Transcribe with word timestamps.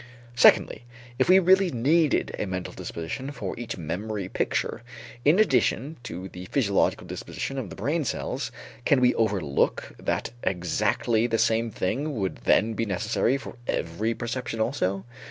Secondly, 0.33 0.83
if 1.19 1.29
we 1.29 1.37
really 1.37 1.69
needed 1.69 2.33
a 2.39 2.47
mental 2.47 2.73
disposition 2.73 3.31
for 3.31 3.53
each 3.59 3.77
memory 3.77 4.27
picture, 4.27 4.81
in 5.23 5.37
addition 5.37 5.95
to 6.01 6.27
the 6.27 6.45
physiological 6.45 7.05
disposition 7.05 7.59
of 7.59 7.69
the 7.69 7.75
brain 7.75 8.03
cells, 8.03 8.51
can 8.83 8.99
we 8.99 9.13
overlook 9.13 9.91
that 9.99 10.31
exactly 10.41 11.27
the 11.27 11.37
same 11.37 11.69
thing 11.69 12.15
would 12.15 12.37
then 12.37 12.73
be 12.73 12.83
necessary 12.87 13.37
for 13.37 13.57
every 13.67 14.15
perception 14.15 14.59
also? 14.59 15.05